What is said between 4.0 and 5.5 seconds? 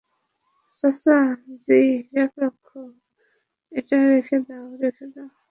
রেখে দাও, রেখে দাও!